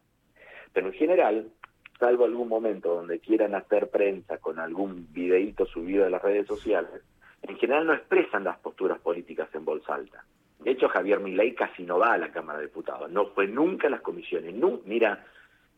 Pero 0.73 0.89
en 0.89 0.93
general, 0.95 1.51
salvo 1.99 2.25
algún 2.25 2.49
momento 2.49 2.95
donde 2.95 3.21
quieran 3.21 3.55
hacer 3.55 3.89
prensa 3.89 4.39
con 4.39 4.59
algún 4.59 5.13
videíto 5.13 5.67
subido 5.67 6.07
a 6.07 6.11
las 6.11 6.23
redes 6.23 6.47
sociales, 6.47 7.03
en 7.43 7.57
general 7.59 7.87
no 7.87 7.95
expresan 7.95 8.45
las 8.45 8.59
posturas 8.59 8.99
políticas 9.01 9.49
en 9.55 9.65
voz 9.65 9.89
alta. 9.89 10.25
De 10.61 10.71
hecho, 10.71 10.89
Javier 10.89 11.21
Milei 11.21 11.55
casi 11.55 11.83
no 11.83 11.99
va 11.99 12.15
a 12.15 12.19
la 12.19 12.33
Cámara 12.33 12.59
de 12.59 12.67
Diputados, 12.67 13.11
no 13.11 13.27
fue 13.27 13.47
nunca 13.47 13.89
a 13.89 13.91
las 13.91 14.01
comisiones. 14.01 14.55
mira, 14.87 15.25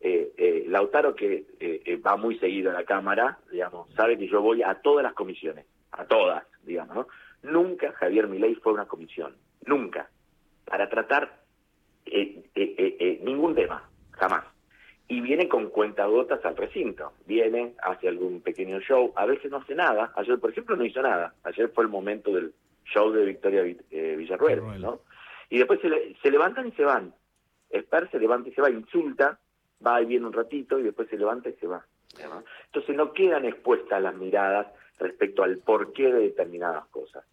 eh, 0.01 0.33
eh, 0.37 0.65
Lautaro, 0.69 1.15
que 1.15 1.47
eh, 1.59 2.01
va 2.07 2.17
muy 2.17 2.39
seguido 2.39 2.71
a 2.71 2.75
la 2.75 2.85
Cámara, 2.85 3.39
digamos, 3.51 3.93
sabe 3.95 4.17
que 4.17 4.29
yo 4.29 4.41
voy 4.41 4.63
a 4.63 4.75
todas 4.77 5.03
las 5.03 5.15
comisiones, 5.15 5.67
a 5.93 6.05
todas, 6.05 6.45
digamos, 6.63 6.95
¿no? 6.95 7.07
Nunca 7.43 7.93
Javier 7.93 8.29
Milei 8.29 8.55
fue 8.57 8.73
a 8.73 8.75
una 8.75 8.87
comisión, 8.87 9.37
nunca, 9.65 10.09
para 10.65 10.89
tratar 10.89 11.46
ningún 13.23 13.55
tema, 13.55 13.89
jamás. 14.13 14.45
Y 15.09 15.21
viene 15.21 15.49
con 15.49 15.71
cuentagotas 15.71 16.45
al 16.45 16.57
recinto, 16.57 17.13
viene, 17.27 17.75
hace 17.83 18.09
algún 18.09 18.41
pequeño 18.41 18.81
show, 18.81 19.13
a 19.15 19.25
veces 19.25 19.51
no 19.51 19.59
hace 19.59 19.75
nada, 19.75 20.13
ayer 20.17 20.39
por 20.41 20.51
ejemplo 20.51 20.75
no 20.77 20.85
hizo 20.85 21.01
nada, 21.01 21.35
ayer 21.45 21.69
fue 21.69 21.85
el 21.85 21.91
momento 21.91 22.33
del 22.33 22.53
show 22.85 23.13
de 23.13 23.25
Victoria 23.25 23.63
Villarruel, 23.63 24.81
¿no? 24.81 25.01
Y 25.49 25.59
después 25.59 25.81
se, 25.81 26.17
se 26.21 26.31
levantan 26.31 26.67
y 26.69 26.73
se 26.73 26.85
van. 26.85 27.15
Esper 27.71 28.11
se 28.11 28.19
levanta 28.19 28.49
y 28.49 28.53
se 28.53 28.61
va, 28.61 28.71
insulta, 28.71 29.39
va 29.85 30.01
y 30.01 30.07
viene 30.07 30.27
un 30.27 30.33
ratito 30.33 30.79
y 30.79 30.83
después 30.83 31.09
se 31.09 31.19
levanta 31.19 31.49
y 31.49 31.55
se 31.55 31.67
va. 31.67 31.85
Entonces 32.67 32.97
no 32.97 33.13
quedan 33.13 33.45
expuestas 33.45 34.01
las 34.03 34.15
miradas 34.15 34.67
respecto 34.99 35.43
al 35.43 35.59
porqué 35.59 36.13
de 36.13 36.21
determinadas 36.21 36.87
cosas. 36.87 37.25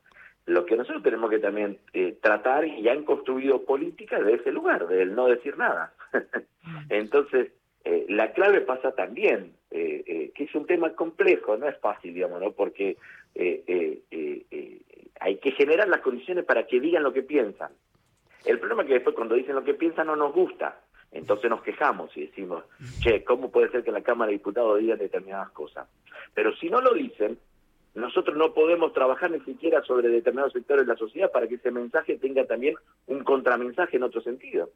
Lo 0.45 0.65
que 0.65 0.75
nosotros 0.75 1.03
tenemos 1.03 1.29
que 1.29 1.39
también 1.39 1.79
eh, 1.93 2.17
tratar, 2.21 2.65
y 2.65 2.87
han 2.89 3.03
construido 3.03 3.63
políticas 3.63 4.25
de 4.25 4.33
ese 4.33 4.51
lugar, 4.51 4.87
del 4.87 5.15
no 5.15 5.27
decir 5.27 5.57
nada. 5.57 5.93
Entonces, 6.89 7.51
eh, 7.85 8.05
la 8.09 8.33
clave 8.33 8.61
pasa 8.61 8.93
también, 8.93 9.53
eh, 9.71 10.31
que 10.35 10.43
es 10.43 10.55
un 10.55 10.65
tema 10.65 10.93
complejo, 10.93 11.57
no 11.57 11.67
es 11.67 11.77
fácil, 11.79 12.13
digamos, 12.13 12.41
¿no? 12.41 12.51
porque 12.51 12.97
hay 15.19 15.37
que 15.37 15.51
generar 15.51 15.87
las 15.87 16.01
condiciones 16.01 16.45
para 16.45 16.67
que 16.67 16.79
digan 16.79 17.03
lo 17.03 17.13
que 17.13 17.23
piensan. 17.23 17.71
El 18.45 18.59
problema 18.59 18.83
es 18.83 18.87
que 18.89 18.93
después 18.95 19.15
cuando 19.15 19.35
dicen 19.35 19.55
lo 19.55 19.63
que 19.63 19.73
piensan 19.73 20.07
no 20.07 20.15
nos 20.15 20.33
gusta. 20.33 20.79
Entonces 21.13 21.49
nos 21.49 21.61
quejamos 21.61 22.15
y 22.17 22.25
decimos, 22.25 22.63
che, 22.99 23.23
¿cómo 23.23 23.51
puede 23.51 23.69
ser 23.69 23.83
que 23.83 23.91
la 23.91 24.01
Cámara 24.01 24.29
de 24.29 24.37
Diputados 24.37 24.79
diga 24.79 24.95
determinadas 24.95 25.51
cosas? 25.51 25.87
Pero 26.33 26.55
si 26.55 26.69
no 26.69 26.81
lo 26.81 26.93
dicen, 26.93 27.37
nosotros 27.95 28.35
no 28.35 28.53
podemos 28.53 28.93
trabajar 28.93 29.29
ni 29.29 29.39
siquiera 29.41 29.83
sobre 29.83 30.09
determinados 30.09 30.53
sectores 30.53 30.85
de 30.85 30.93
la 30.93 30.97
sociedad 30.97 31.31
para 31.31 31.47
que 31.47 31.55
ese 31.55 31.71
mensaje 31.71 32.17
tenga 32.17 32.45
también 32.45 32.75
un 33.07 33.23
contramensaje 33.23 33.97
en 33.97 34.03
otro 34.03 34.21
sentido. 34.21 34.69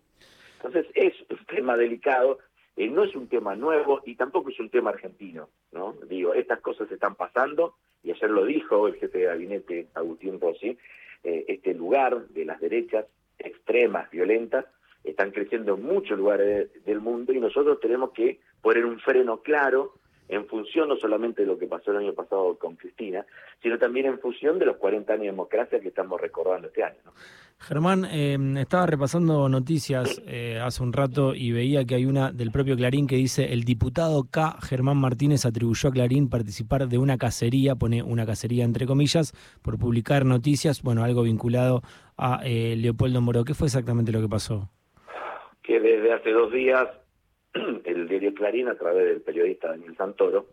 Entonces 0.57 0.85
es 0.93 1.13
un 1.29 1.45
tema 1.45 1.77
delicado, 1.77 2.39
eh, 2.75 2.87
no 2.87 3.03
es 3.03 3.15
un 3.15 3.27
tema 3.27 3.55
nuevo 3.55 4.01
y 4.05 4.15
tampoco 4.15 4.49
es 4.49 4.59
un 4.59 4.69
tema 4.69 4.91
argentino, 4.91 5.49
¿no? 5.71 5.95
Digo, 6.07 6.33
estas 6.33 6.61
cosas 6.61 6.91
están 6.91 7.15
pasando 7.15 7.75
y 8.03 8.11
ayer 8.11 8.29
lo 8.29 8.45
dijo 8.45 8.87
el 8.87 8.95
jefe 8.95 9.19
de 9.19 9.25
gabinete 9.25 9.87
Agustín 9.95 10.39
Rossi, 10.39 10.77
eh, 11.23 11.45
este 11.47 11.73
lugar 11.73 12.27
de 12.27 12.45
las 12.45 12.59
derechas 12.59 13.05
extremas, 13.39 14.09
violentas, 14.11 14.65
están 15.03 15.31
creciendo 15.31 15.75
en 15.75 15.83
muchos 15.83 16.17
lugares 16.17 16.69
del 16.85 16.99
mundo 16.99 17.33
y 17.33 17.39
nosotros 17.39 17.79
tenemos 17.79 18.11
que 18.11 18.39
poner 18.61 18.85
un 18.85 18.99
freno 18.99 19.41
claro 19.41 19.93
en 20.29 20.45
función 20.47 20.89
no 20.89 20.97
solamente 20.97 21.41
de 21.41 21.47
lo 21.47 21.57
que 21.57 21.67
pasó 21.67 21.91
el 21.91 21.97
año 21.97 22.13
pasado 22.13 22.57
con 22.57 22.75
Cristina, 22.75 23.25
sino 23.61 23.77
también 23.77 24.07
en 24.07 24.19
función 24.19 24.59
de 24.59 24.65
los 24.65 24.77
40 24.77 25.13
años 25.13 25.23
de 25.23 25.31
democracia 25.31 25.79
que 25.79 25.89
estamos 25.89 26.19
recordando 26.19 26.67
este 26.67 26.83
año. 26.83 26.99
Germán, 27.59 28.05
eh, 28.05 28.37
estaba 28.59 28.85
repasando 28.85 29.49
noticias 29.49 30.21
eh, 30.27 30.59
hace 30.61 30.83
un 30.83 30.93
rato 30.93 31.33
y 31.33 31.51
veía 31.51 31.85
que 31.85 31.95
hay 31.95 32.05
una 32.05 32.31
del 32.31 32.51
propio 32.51 32.75
Clarín 32.75 33.07
que 33.07 33.15
dice 33.15 33.51
el 33.51 33.63
diputado 33.63 34.27
K. 34.29 34.57
Germán 34.61 34.97
Martínez 34.97 35.45
atribuyó 35.45 35.89
a 35.89 35.91
Clarín 35.91 36.29
participar 36.29 36.87
de 36.87 36.99
una 36.99 37.17
cacería, 37.17 37.75
pone 37.75 38.03
una 38.03 38.27
cacería 38.27 38.63
entre 38.63 38.85
comillas, 38.85 39.33
por 39.63 39.79
publicar 39.79 40.23
noticias, 40.23 40.83
bueno, 40.83 41.03
algo 41.03 41.23
vinculado 41.23 41.81
a 42.15 42.41
eh, 42.43 42.75
Leopoldo 42.77 43.21
Moro. 43.21 43.43
¿Qué 43.43 43.55
fue 43.55 43.67
exactamente 43.67 44.11
lo 44.11 44.21
que 44.21 44.29
pasó? 44.29 44.69
que 45.67 45.81
desde 45.81 46.13
hace 46.13 46.31
dos 46.31 46.51
días 46.51 46.87
el 47.85 48.07
diario 48.07 48.33
Clarín, 48.33 48.67
a 48.67 48.75
través 48.75 49.05
del 49.05 49.21
periodista 49.21 49.69
Daniel 49.69 49.95
Santoro, 49.97 50.47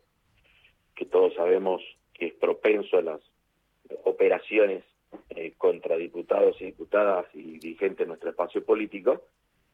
que 0.94 1.06
todos 1.06 1.34
sabemos 1.34 1.82
que 2.12 2.26
es 2.26 2.34
propenso 2.34 2.98
a 2.98 3.02
las 3.02 3.20
operaciones 4.04 4.84
eh, 5.30 5.52
contra 5.56 5.96
diputados 5.96 6.60
y 6.60 6.66
diputadas 6.66 7.26
y 7.34 7.58
dirigentes 7.58 7.98
de 7.98 8.06
nuestro 8.06 8.30
espacio 8.30 8.64
político, 8.64 9.22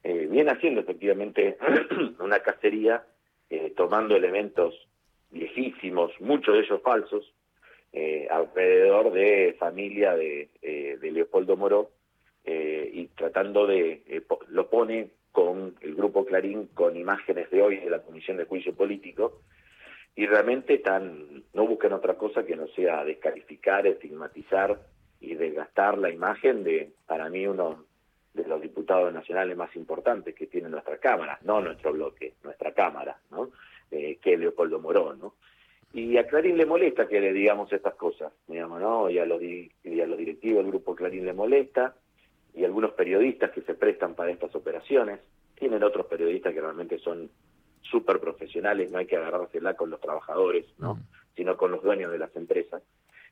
eh, 0.02 0.26
viene 0.30 0.50
haciendo 0.50 0.80
efectivamente 0.80 1.56
una 2.20 2.40
cacería, 2.40 3.04
eh, 3.48 3.72
tomando 3.76 4.16
elementos 4.16 4.74
viejísimos, 5.30 6.12
muchos 6.20 6.54
de 6.54 6.60
ellos 6.60 6.80
falsos, 6.82 7.32
alrededor 8.30 9.12
de 9.12 9.56
familia 9.58 10.14
de, 10.14 10.48
de 10.62 11.10
Leopoldo 11.10 11.56
Moró, 11.56 11.90
y 12.44 13.06
tratando 13.16 13.66
de, 13.66 14.22
lo 14.48 14.70
pone 14.70 15.10
con 15.32 15.76
el 15.80 15.94
grupo 15.94 16.24
Clarín 16.24 16.66
con 16.74 16.96
imágenes 16.96 17.50
de 17.50 17.62
hoy 17.62 17.76
de 17.76 17.90
la 17.90 18.02
Comisión 18.02 18.36
de 18.36 18.44
Juicio 18.44 18.74
Político 18.74 19.42
y 20.16 20.26
realmente 20.26 20.74
están, 20.74 21.44
no 21.54 21.66
buscan 21.66 21.92
otra 21.92 22.14
cosa 22.14 22.44
que 22.44 22.56
no 22.56 22.66
sea 22.68 23.04
descalificar, 23.04 23.86
estigmatizar 23.86 24.80
y 25.20 25.34
desgastar 25.34 25.98
la 25.98 26.10
imagen 26.10 26.64
de, 26.64 26.92
para 27.06 27.28
mí, 27.28 27.46
uno 27.46 27.84
de 28.34 28.46
los 28.46 28.60
diputados 28.60 29.12
nacionales 29.12 29.56
más 29.56 29.74
importantes 29.76 30.34
que 30.34 30.46
tiene 30.46 30.68
nuestra 30.68 30.98
Cámara, 30.98 31.38
no 31.42 31.60
nuestro 31.60 31.92
bloque, 31.92 32.34
nuestra 32.42 32.72
Cámara, 32.72 33.18
¿no? 33.30 33.50
Eh, 33.90 34.18
que 34.22 34.34
es 34.34 34.40
Leopoldo 34.40 34.78
Morón, 34.78 35.18
¿no? 35.20 35.34
Y 35.92 36.16
a 36.16 36.26
Clarín 36.26 36.56
le 36.56 36.66
molesta 36.66 37.08
que 37.08 37.20
le 37.20 37.32
digamos 37.32 37.72
estas 37.72 37.94
cosas, 37.94 38.32
digamos, 38.46 38.80
¿no? 38.80 39.10
Y 39.10 39.18
a 39.18 39.26
los, 39.26 39.42
y 39.42 39.72
a 40.00 40.06
los 40.06 40.18
directivos 40.18 40.62
del 40.62 40.70
grupo 40.70 40.94
Clarín 40.94 41.24
le 41.24 41.32
molesta, 41.32 41.96
y 42.54 42.64
algunos 42.64 42.92
periodistas 42.92 43.50
que 43.50 43.62
se 43.62 43.74
prestan 43.74 44.14
para 44.14 44.30
estas 44.30 44.54
operaciones. 44.54 45.20
Tienen 45.54 45.82
otros 45.82 46.06
periodistas 46.06 46.54
que 46.54 46.60
realmente 46.60 46.98
son 46.98 47.30
súper 47.82 48.20
profesionales, 48.20 48.90
no 48.90 48.98
hay 48.98 49.06
que 49.06 49.16
agarrársela 49.16 49.74
con 49.74 49.90
los 49.90 50.00
trabajadores, 50.00 50.66
¿no? 50.78 50.94
Mm. 50.94 51.02
sino 51.36 51.56
con 51.56 51.70
los 51.70 51.82
dueños 51.82 52.12
de 52.12 52.18
las 52.18 52.34
empresas. 52.36 52.82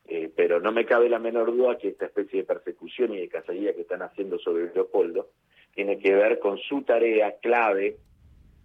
Eh, 0.06 0.30
pero 0.34 0.58
no 0.58 0.72
me 0.72 0.86
cabe 0.86 1.08
la 1.10 1.18
menor 1.18 1.54
duda 1.54 1.76
que 1.76 1.88
esta 1.88 2.06
especie 2.06 2.40
de 2.40 2.46
persecución 2.46 3.12
y 3.12 3.18
de 3.18 3.28
cacería 3.28 3.74
que 3.74 3.82
están 3.82 4.00
haciendo 4.00 4.38
sobre 4.38 4.72
Leopoldo 4.72 5.28
tiene 5.74 5.98
que 5.98 6.14
ver 6.14 6.38
con 6.38 6.56
su 6.58 6.82
tarea 6.82 7.36
clave 7.42 7.98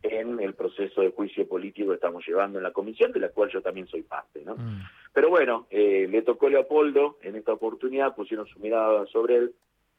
en 0.02 0.40
el 0.40 0.54
proceso 0.54 1.02
de 1.02 1.12
juicio 1.12 1.48
político 1.48 1.90
que 1.90 1.96
estamos 1.96 2.26
llevando 2.26 2.60
en 2.60 2.64
la 2.64 2.72
comisión, 2.72 3.12
de 3.12 3.20
la 3.20 3.30
cual 3.30 3.50
yo 3.50 3.62
también 3.62 3.88
soy 3.88 4.04
parte. 4.04 4.42
¿no? 4.44 4.56
Mm. 4.56 4.82
Pero 5.14 5.30
bueno, 5.30 5.68
eh, 5.70 6.08
le 6.10 6.22
tocó 6.22 6.48
a 6.48 6.50
Leopoldo 6.50 7.18
en 7.22 7.36
esta 7.36 7.54
oportunidad, 7.54 8.16
pusieron 8.16 8.48
su 8.48 8.60
mirada 8.60 9.06
sobre 9.08 9.36
él, 9.36 9.54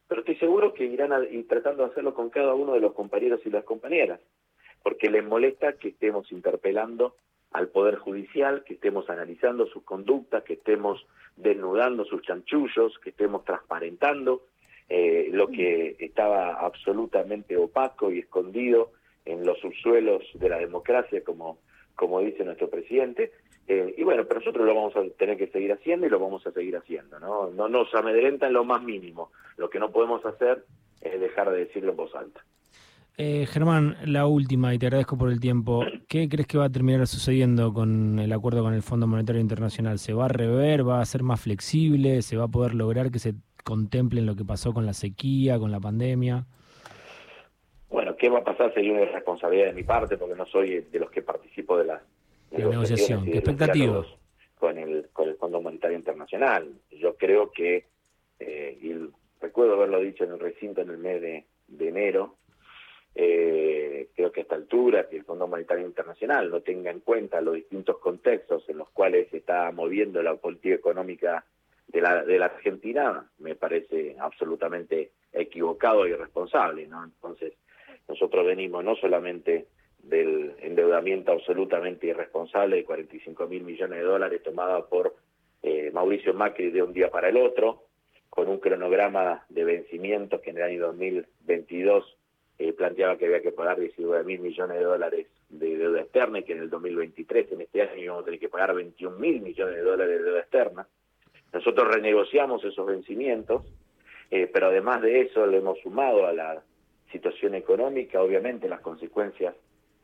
pero 0.09 0.21
estoy 0.21 0.37
seguro 0.37 0.75
que 0.75 0.85
irán 0.85 1.13
a, 1.13 1.25
y 1.25 1.43
tratando 1.45 1.85
de 1.85 1.91
hacerlo 1.91 2.15
con 2.15 2.31
cada 2.31 2.55
uno 2.55 2.75
de 2.75 2.81
los 2.81 2.93
compañeros 2.93 3.41
y 3.45 3.51
las 3.51 3.65
compañeras, 3.65 4.21
porque 4.83 5.11
les 5.11 5.25
molesta 5.25 5.75
que 5.75 5.89
estemos 5.89 6.31
interpelando 6.33 7.17
al 7.53 7.69
Poder 7.69 7.97
Judicial, 7.97 8.65
que 8.65 8.75
estemos 8.75 9.09
analizando 9.09 9.67
sus 9.67 9.85
conductas, 9.85 10.43
que 10.43 10.55
estemos 10.55 11.07
desnudando 11.37 12.05
sus 12.05 12.21
chanchullos, 12.23 12.99
que 12.99 13.11
estemos 13.11 13.45
transparentando 13.45 14.43
eh, 14.89 15.29
lo 15.31 15.49
que 15.49 15.97
estaba 16.01 16.55
absolutamente 16.55 17.57
opaco 17.57 18.11
y 18.11 18.19
escondido 18.19 18.91
en 19.25 19.47
los 19.47 19.59
subsuelos 19.61 20.23
de 20.35 20.49
la 20.49 20.59
democracia, 20.59 21.23
como, 21.25 21.59
como 21.95 22.21
dice 22.21 22.45
nuestro 22.45 22.69
presidente, 22.69 23.33
eh, 23.66 23.94
y 23.97 24.02
bueno, 24.02 24.25
pero 24.26 24.40
nosotros 24.40 24.66
lo 24.66 24.75
vamos 24.75 24.94
a 24.97 25.02
tener 25.16 25.38
que 25.38 25.47
seguir 25.49 25.73
haciendo 25.73 26.06
y 26.06 26.11
lo 26.11 26.18
vamos 26.18 26.47
a 26.47 26.52
seguir 26.52 26.76
haciendo, 26.76 27.18
¿no? 27.18 27.50
No 27.50 27.68
nos 27.68 27.94
amedrenta 27.94 28.47
en 28.47 28.52
lo 28.52 28.64
más 28.64 28.83
mínimo. 28.83 29.30
Lo 29.56 29.71
que 29.71 29.78
no 29.78 29.90
podemos 29.90 30.25
hacer 30.26 30.64
es 31.00 31.21
dejar 31.21 31.50
de 31.50 31.61
decirlo 31.61 31.92
en 31.92 31.97
voz 31.97 32.14
alta. 32.14 32.44
Eh, 33.16 33.47
Germán, 33.47 33.97
la 34.06 34.26
última, 34.26 34.75
y 34.75 34.78
te 34.78 34.87
agradezco 34.87 35.16
por 35.16 35.30
el 35.30 35.38
tiempo. 35.38 35.85
¿Qué 36.09 36.28
crees 36.28 36.49
que 36.49 36.59
va 36.59 36.64
a 36.64 36.71
terminar 36.71 37.06
sucediendo 37.06 37.73
con 37.73 38.18
el 38.18 38.33
acuerdo 38.33 38.62
con 38.62 38.75
el 38.75 38.83
Fondo 38.83 39.06
Monetario 39.06 39.40
Internacional? 39.40 39.99
¿Se 39.99 40.12
va 40.12 40.25
a 40.25 40.28
rever? 40.28 40.87
¿Va 40.87 41.00
a 41.00 41.04
ser 41.04 41.23
más 41.23 41.40
flexible? 41.40 42.23
¿Se 42.23 42.37
va 42.37 42.44
a 42.44 42.49
poder 42.49 42.75
lograr 42.75 43.12
que 43.12 43.21
se 43.21 43.35
contemple 43.62 44.21
lo 44.21 44.35
que 44.35 44.44
pasó 44.44 44.75
con 44.75 44.85
la 44.85 44.92
sequía, 44.92 45.59
con 45.59 45.71
la 45.71 45.80
pandemia? 45.80 46.44
Bueno, 47.88 48.16
¿qué 48.16 48.28
va 48.28 48.40
a 48.40 48.44
pasar? 48.44 48.75
Sería 48.75 48.92
una 48.92 49.04
responsabilidad 49.04 49.66
de 49.66 49.75
mi 49.75 49.85
parte, 49.85 50.16
porque 50.16 50.35
no 50.35 50.44
soy 50.47 50.80
de 50.80 50.99
los 50.99 51.11
que 51.11 51.23
participo 51.23 51.78
de 51.78 51.85
las 51.85 52.02
la 52.59 52.69
negociación. 52.69 53.25
¿Qué 53.25 53.39
expectativas? 53.39 54.07
Con 54.59 54.79
el, 54.79 55.09
con 55.13 55.29
el 55.29 55.37
Fondo 55.37 55.61
Monetario 55.61 55.97
Internacional. 55.97 56.73
Yo 56.91 57.17
creo 57.17 57.51
que, 57.51 57.87
eh, 58.39 58.79
y 58.81 58.95
recuerdo 59.41 59.75
haberlo 59.75 60.01
dicho 60.01 60.25
en 60.25 60.33
el 60.33 60.41
recinto 60.41 60.81
en 60.81 60.91
el 60.91 60.99
mes 60.99 61.21
de, 61.21 61.45
enero, 61.81 62.37
eh, 63.15 64.09
creo 64.15 64.33
que 64.33 64.41
a 64.41 64.43
esta 64.43 64.55
altura 64.55 65.09
que 65.09 65.17
el 65.17 65.25
Fondo 65.25 65.47
Monetario 65.47 65.87
Internacional 65.87 66.51
no 66.51 66.63
tenga 66.63 66.91
en 66.91 67.01
cuenta 67.01 67.41
los 67.41 67.55
distintos 67.55 67.99
contextos 67.99 68.69
en 68.69 68.79
los 68.79 68.89
cuales 68.91 69.29
se 69.31 69.39
está 69.39 69.71
moviendo 69.71 70.23
la 70.23 70.35
política 70.37 70.75
económica 70.75 71.45
de 71.89 72.01
la, 72.01 72.25
de 72.25 72.39
la 72.39 72.47
Argentina, 72.47 73.31
me 73.39 73.55
parece 73.55 74.17
absolutamente 74.19 75.13
equivocado 75.33 76.07
y 76.07 76.11
irresponsable, 76.11 76.87
¿no? 76.87 77.05
Entonces, 77.05 77.53
nosotros 78.09 78.47
venimos 78.47 78.85
no 78.85 78.97
solamente 78.97 79.67
del 80.09 80.55
endeudamiento 80.61 81.33
absolutamente 81.33 82.07
irresponsable 82.07 82.77
de 82.77 82.85
45 82.85 83.47
mil 83.47 83.65
millones 83.65 83.99
de 83.99 84.05
dólares 84.05 84.43
tomada 84.43 84.87
por 84.87 85.15
eh, 85.63 85.91
Mauricio 85.93 86.35
Macri 86.35 86.71
de 86.71 86.83
un 86.83 86.93
día 86.93 87.11
para 87.11 87.29
el 87.29 87.37
otro, 87.37 87.85
con 88.29 88.49
un 88.49 88.59
cronograma 88.59 89.45
de 89.49 89.65
vencimientos 89.65 90.41
que 90.41 90.51
en 90.51 90.59
el 90.59 90.63
año 90.65 90.87
2022 90.89 92.17
eh, 92.59 92.73
planteaba 92.73 93.17
que 93.17 93.27
había 93.27 93.43
que 93.43 93.53
pagar 93.53 93.81
19 93.81 94.25
mil 94.25 94.41
millones 94.41 94.79
de 94.79 94.85
dólares 94.85 95.27
de 95.49 95.77
deuda 95.77 96.03
externa 96.03 96.41
y 96.41 96.43
que 96.45 96.53
en 96.53 96.61
el 96.61 96.71
2023, 96.71 97.53
en 97.53 97.61
este 97.63 97.83
año, 97.83 98.03
íbamos 98.03 98.23
a 98.23 98.25
tener 98.27 98.41
que 98.41 98.49
pagar 98.49 98.75
21 98.75 99.19
mil 99.19 99.41
millones 99.41 99.77
de 99.77 99.83
dólares 99.83 100.19
de 100.19 100.25
deuda 100.25 100.41
externa. 100.41 100.87
Nosotros 101.53 101.95
renegociamos 101.95 102.65
esos 102.65 102.87
vencimientos, 102.87 103.65
eh, 104.31 104.51
pero 104.53 104.67
además 104.67 105.03
de 105.03 105.23
eso 105.23 105.47
le 105.47 105.59
hemos 105.59 105.79
sumado 105.81 106.27
a 106.27 106.33
la 106.33 106.63
situación 107.11 107.55
económica, 107.55 108.21
obviamente 108.21 108.69
las 108.69 108.81
consecuencias 108.81 109.55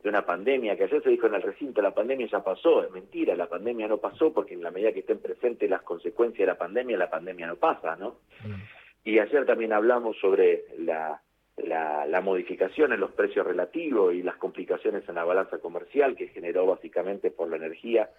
de 0.03 0.09
una 0.09 0.25
pandemia, 0.25 0.75
que 0.75 0.85
ayer 0.85 1.03
se 1.03 1.09
dijo 1.09 1.27
en 1.27 1.35
el 1.35 1.43
recinto, 1.43 1.81
la 1.81 1.93
pandemia 1.93 2.27
ya 2.27 2.43
pasó, 2.43 2.83
es 2.83 2.91
mentira, 2.91 3.35
la 3.35 3.47
pandemia 3.47 3.87
no 3.87 3.97
pasó 3.97 4.33
porque 4.33 4.55
en 4.55 4.63
la 4.63 4.71
medida 4.71 4.91
que 4.91 5.01
estén 5.01 5.19
presentes 5.19 5.69
las 5.69 5.83
consecuencias 5.83 6.39
de 6.39 6.53
la 6.53 6.57
pandemia, 6.57 6.97
la 6.97 7.09
pandemia 7.09 7.47
no 7.47 7.55
pasa, 7.57 7.95
¿no? 7.95 8.17
Mm. 8.43 8.61
Y 9.03 9.19
ayer 9.19 9.45
también 9.45 9.73
hablamos 9.73 10.17
sobre 10.19 10.65
la, 10.79 11.21
la, 11.57 12.21
modificación 12.21 12.93
en 12.93 12.99
los 12.99 13.11
precios 13.11 13.45
relativos 13.45 14.13
y 14.13 14.21
las 14.21 14.35
complicaciones 14.35 15.07
en 15.07 15.15
la 15.15 15.23
balanza 15.23 15.57
comercial 15.59 16.15
que 16.15 16.27
generó 16.27 16.65
básicamente 16.65 17.31
por 17.31 17.49
la 17.49 17.57
energía 17.57 18.09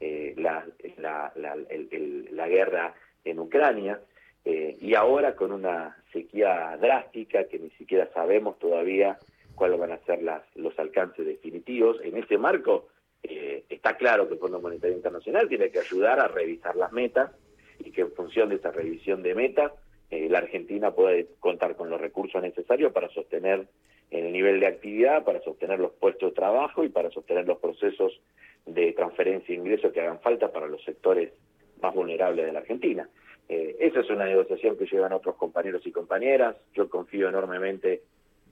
eh, 0.00 0.34
la, 0.38 0.64
la, 0.96 1.32
la, 1.36 2.48
guerra 2.48 2.94
en 3.24 3.38
Ucrania. 3.38 4.00
Eh, 4.46 4.78
y 4.80 4.94
ahora 4.94 5.36
con 5.36 5.52
una 5.52 5.98
sequía 6.10 6.76
drástica 6.80 7.44
que 7.44 7.58
ni 7.58 7.68
siquiera 7.70 8.08
sabemos 8.14 8.58
todavía 8.58 9.18
cuáles 9.60 9.78
van 9.78 9.92
a 9.92 9.98
ser 10.06 10.22
las, 10.22 10.42
los 10.56 10.76
alcances 10.78 11.26
definitivos. 11.26 11.98
En 12.02 12.16
ese 12.16 12.38
marco 12.38 12.88
eh, 13.22 13.64
está 13.68 13.98
claro 13.98 14.26
que 14.26 14.32
el 14.32 14.40
Fondo 14.40 14.58
Monetario 14.58 14.96
Internacional 14.96 15.50
tiene 15.50 15.70
que 15.70 15.80
ayudar 15.80 16.18
a 16.18 16.28
revisar 16.28 16.76
las 16.76 16.90
metas 16.92 17.30
y 17.78 17.90
que 17.90 18.00
en 18.00 18.12
función 18.12 18.48
de 18.48 18.54
esa 18.54 18.70
revisión 18.70 19.22
de 19.22 19.34
metas 19.34 19.72
eh, 20.10 20.30
la 20.30 20.38
Argentina 20.38 20.92
puede 20.92 21.28
contar 21.40 21.76
con 21.76 21.90
los 21.90 22.00
recursos 22.00 22.40
necesarios 22.40 22.90
para 22.92 23.10
sostener 23.10 23.68
el 24.10 24.32
nivel 24.32 24.60
de 24.60 24.66
actividad, 24.66 25.24
para 25.24 25.42
sostener 25.42 25.78
los 25.78 25.92
puestos 25.92 26.30
de 26.30 26.36
trabajo 26.36 26.82
y 26.82 26.88
para 26.88 27.10
sostener 27.10 27.46
los 27.46 27.58
procesos 27.58 28.18
de 28.64 28.94
transferencia 28.94 29.54
e 29.54 29.58
ingresos 29.58 29.92
que 29.92 30.00
hagan 30.00 30.20
falta 30.20 30.50
para 30.50 30.68
los 30.68 30.82
sectores 30.84 31.34
más 31.82 31.94
vulnerables 31.94 32.46
de 32.46 32.52
la 32.52 32.60
Argentina. 32.60 33.10
Eh, 33.50 33.76
esa 33.78 34.00
es 34.00 34.08
una 34.08 34.24
negociación 34.24 34.78
que 34.78 34.86
llevan 34.86 35.12
otros 35.12 35.36
compañeros 35.36 35.86
y 35.86 35.92
compañeras. 35.92 36.56
Yo 36.72 36.88
confío 36.88 37.28
enormemente 37.28 38.00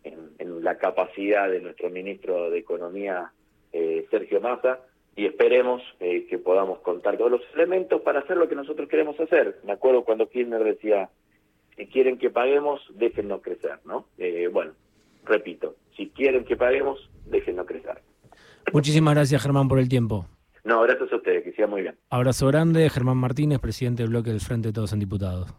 en, 0.05 0.63
la 0.63 0.77
capacidad 0.79 1.49
de 1.49 1.61
nuestro 1.61 1.89
ministro 1.89 2.51
de 2.51 2.59
Economía, 2.59 3.33
eh, 3.73 4.07
Sergio 4.11 4.41
Massa, 4.41 4.81
y 5.17 5.27
esperemos 5.27 5.83
eh, 6.01 6.27
que 6.29 6.39
podamos 6.39 6.81
contar 6.81 7.17
con 7.17 7.33
los 7.33 7.41
elementos 7.55 8.03
para 8.03 8.21
hacer 8.21 8.37
lo 8.37 8.49
que 8.49 8.55
nosotros 8.55 8.89
queremos 8.89 9.19
hacer. 9.19 9.59
Me 9.65 9.73
acuerdo 9.73 10.05
cuando 10.05 10.29
Kirchner 10.29 10.63
decía, 10.63 11.11
si 11.77 11.87
quieren 11.87 12.19
que 12.19 12.31
paguemos, 12.31 12.81
déjennos 12.95 13.41
crecer, 13.43 13.79
¿no? 13.85 14.07
Eh, 14.19 14.49
bueno, 14.53 14.73
repito, 15.25 15.77
si 15.97 16.09
quieren 16.11 16.45
que 16.45 16.57
paguemos, 16.57 17.11
déjennos 17.27 17.67
crecer. 17.67 18.03
Muchísimas 18.73 19.15
gracias, 19.15 19.43
Germán, 19.43 19.69
por 19.69 19.79
el 19.79 19.89
tiempo. 19.89 20.27
No, 20.65 20.83
gracias 20.83 21.11
a 21.13 21.17
ustedes, 21.17 21.45
que 21.45 21.53
sea 21.53 21.67
muy 21.67 21.83
bien. 21.83 21.97
Abrazo 22.11 22.47
grande, 22.49 22.91
Germán 22.91 23.17
Martínez, 23.17 23.59
presidente 23.59 24.03
del 24.03 24.11
bloque 24.11 24.31
del 24.31 24.41
Frente 24.41 24.69
de 24.69 24.73
Todos 24.75 24.93
en 24.93 25.01
Diputados. 25.01 25.55